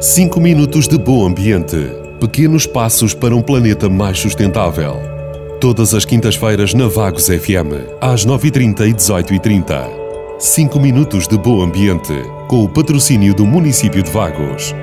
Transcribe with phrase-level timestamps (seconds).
[0.00, 1.76] 5 minutos de bom ambiente.
[2.20, 4.96] Pequenos passos para um planeta mais sustentável.
[5.60, 9.88] Todas as quintas-feiras na Vagos FM, às 9h30 e 18h30.
[10.38, 12.14] 5 minutos de bom ambiente,
[12.48, 14.74] com o patrocínio do município de Vagos.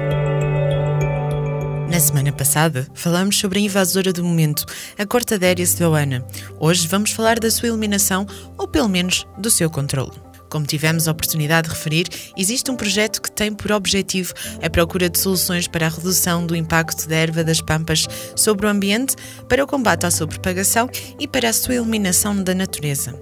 [1.92, 4.66] Na semana passada, falamos sobre a invasora do momento,
[4.98, 6.24] a Cortadéria sloana.
[6.60, 8.26] Hoje vamos falar da sua eliminação,
[8.58, 10.29] ou pelo menos do seu controle.
[10.50, 14.34] Como tivemos a oportunidade de referir, existe um projeto que tem por objetivo
[14.64, 18.70] a procura de soluções para a redução do impacto da erva das pampas sobre o
[18.70, 19.16] ambiente,
[19.48, 23.14] para o combate à sua propagação e para a sua eliminação da natureza.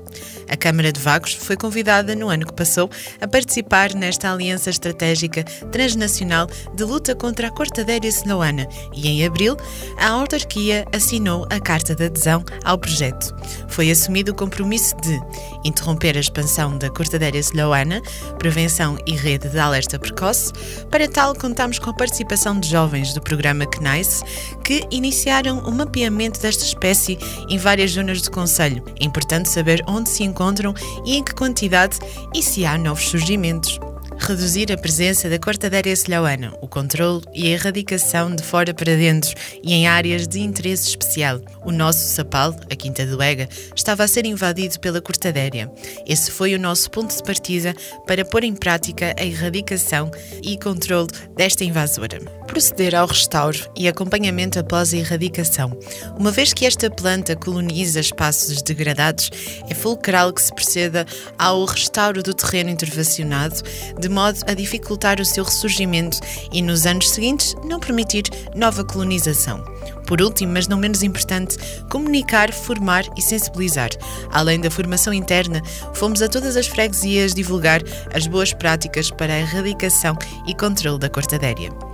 [0.49, 5.44] A Câmara de Vagos foi convidada no ano que passou a participar nesta aliança estratégica
[5.71, 9.57] transnacional de luta contra a cortadeira sloana e, em abril,
[9.97, 13.35] a autarquia assinou a carta de adesão ao projeto.
[13.67, 15.19] Foi assumido o compromisso de
[15.66, 18.02] interromper a expansão da cortadeira verdadeira sloana,
[18.38, 20.53] prevenção e rede de alerta precoce.
[20.89, 24.23] Para tal, contamos com a participação de jovens do programa CNICE
[24.64, 27.17] que iniciaram o mapeamento desta espécie
[27.50, 28.83] em várias zonas do Conselho.
[29.00, 30.73] É importante saber onde se encontram
[31.06, 31.97] e em que quantidade
[32.36, 33.80] e se há novos surgimentos
[34.28, 39.34] reduzir a presença da cortadeira selhauana, o controle e a erradicação de fora para dentro
[39.64, 41.39] e em áreas de interesse especial.
[41.64, 45.72] O nosso sapal, a Quinta do Ega, estava a ser invadido pela cortadéria.
[46.06, 47.73] Esse foi o nosso ponto de partida
[48.06, 50.11] para pôr em prática a erradicação
[50.44, 52.19] e controle desta invasora.
[52.47, 55.78] Proceder ao restauro e acompanhamento após a erradicação.
[56.17, 59.30] Uma vez que esta planta coloniza espaços degradados,
[59.69, 61.06] é fulcral que se proceda
[61.38, 63.62] ao restauro do terreno intervencionado,
[64.00, 66.19] de modo a dificultar o seu ressurgimento
[66.51, 68.23] e, nos anos seguintes, não permitir
[68.55, 69.63] nova colonização.
[70.07, 71.55] Por último, mas não menos importante,
[71.87, 73.91] comunicar, formar e sensibilizar.
[74.31, 75.61] Além da formação interna,
[75.93, 81.09] fomos a todas as freguesias divulgar as boas práticas para a erradicação e controle da
[81.09, 81.86] cortadéria.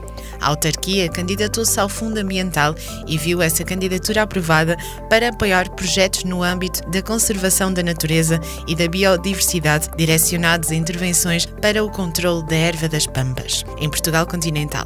[0.43, 2.75] Autarquia candidatou-se ao Fundo Ambiental
[3.07, 4.77] e viu essa candidatura aprovada
[5.09, 11.45] para apoiar projetos no âmbito da conservação da natureza e da biodiversidade direcionados a intervenções
[11.45, 14.85] para o controle da erva das pampas, em Portugal continental.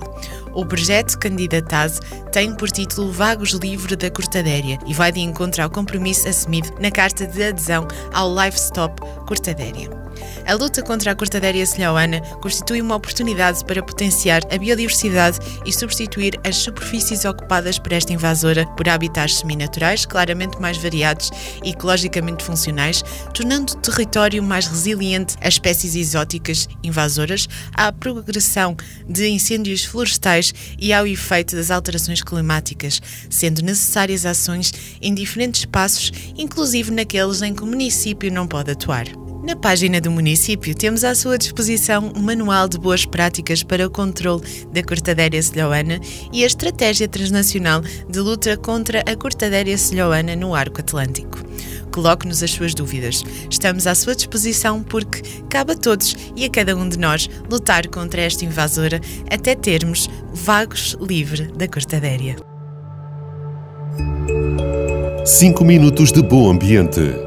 [0.53, 1.99] O projeto candidatado
[2.31, 6.89] tem por título Vagos Livre da Cortadéria e vai de encontro ao compromisso assumido na
[6.89, 10.06] Carta de Adesão ao Lifestop Cortadéria.
[10.45, 16.39] A luta contra a cortadéria selhauana constitui uma oportunidade para potenciar a biodiversidade e substituir
[16.45, 21.31] as superfícies ocupadas por esta invasora por habitats seminaturais claramente mais variados
[21.63, 28.75] e ecologicamente funcionais, tornando o território mais resiliente a espécies exóticas invasoras, à progressão
[29.07, 36.11] de incêndios florestais e ao efeito das alterações climáticas, sendo necessárias ações em diferentes espaços,
[36.37, 39.26] inclusive naqueles em que o município não pode atuar.
[39.47, 43.89] Na página do município temos à sua disposição um manual de boas práticas para o
[43.89, 44.41] controle
[44.73, 46.01] da cortadéria selhoana
[46.33, 51.39] e a estratégia transnacional de luta contra a cortadéria selhoana no arco atlântico.
[51.93, 53.23] Coloque-nos as suas dúvidas.
[53.49, 57.87] Estamos à sua disposição porque cabe a todos e a cada um de nós lutar
[57.87, 58.99] contra esta invasora
[59.31, 62.35] até termos vagos livre da cortadéria.
[65.23, 67.26] 5 minutos de bom ambiente